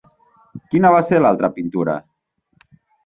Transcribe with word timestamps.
Quina 0.71 0.91
va 0.95 1.03
ser 1.09 1.19
l'altra 1.23 1.51
pintura? 1.59 1.99